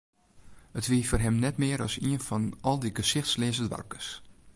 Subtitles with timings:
[0.79, 4.07] It wie foar him net mear as ien fan al dy gesichtleaze doarpkes.